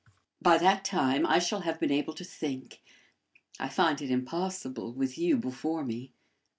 By 0.41 0.57
that 0.57 0.83
time 0.83 1.27
I 1.27 1.37
shall 1.37 1.59
have 1.61 1.79
been 1.79 1.91
able 1.91 2.15
to 2.15 2.23
think; 2.23 2.81
I 3.59 3.69
find 3.69 4.01
it 4.01 4.09
impossible, 4.09 4.93
with 4.93 5.15
you 5.19 5.37
before 5.37 5.83
me." 5.85 6.11